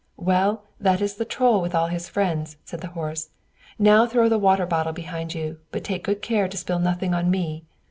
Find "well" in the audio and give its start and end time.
0.17-0.63